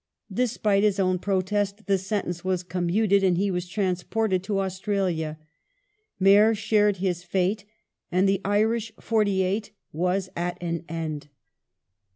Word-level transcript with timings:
Despite 0.33 0.81
his 0.81 0.99
own 0.99 1.19
protest 1.19 1.85
the 1.85 1.99
sentence 1.99 2.43
was 2.43 2.63
commuted, 2.63 3.23
and 3.23 3.37
he 3.37 3.51
was 3.51 3.67
transported 3.69 4.41
to 4.45 4.53
Austraha; 4.53 5.37
Meagher 6.19 6.55
shared 6.57 6.97
his 6.97 7.21
fate, 7.23 7.65
and 8.11 8.27
the 8.27 8.41
Irish" 8.43 8.91
48" 8.99 9.69
was 10.07 10.31
at 10.35 10.57
an 10.59 10.85
end. 10.89 11.27